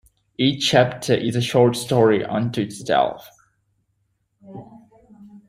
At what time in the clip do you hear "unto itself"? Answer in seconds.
2.25-3.29